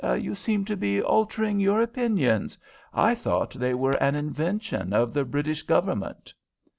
[0.03, 2.57] "You seem to be altering your opinions.
[2.91, 6.33] I thought they were an invention of the British Government."